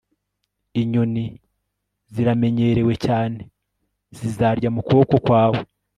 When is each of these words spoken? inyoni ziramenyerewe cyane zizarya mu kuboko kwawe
inyoni 0.81 1.25
ziramenyerewe 2.13 2.93
cyane 3.05 3.39
zizarya 4.17 4.69
mu 4.75 4.81
kuboko 4.87 5.15
kwawe 5.25 5.59